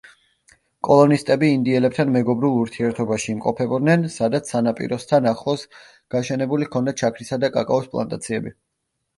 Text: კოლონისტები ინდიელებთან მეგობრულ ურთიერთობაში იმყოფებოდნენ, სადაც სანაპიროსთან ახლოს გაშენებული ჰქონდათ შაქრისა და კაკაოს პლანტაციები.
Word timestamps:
კოლონისტები 0.85 1.49
ინდიელებთან 1.57 2.13
მეგობრულ 2.15 2.55
ურთიერთობაში 2.61 3.29
იმყოფებოდნენ, 3.33 4.07
სადაც 4.15 4.51
სანაპიროსთან 4.55 5.29
ახლოს 5.33 5.67
გაშენებული 6.17 6.71
ჰქონდათ 6.71 7.05
შაქრისა 7.05 7.41
და 7.45 7.53
კაკაოს 7.61 7.93
პლანტაციები. 7.95 8.57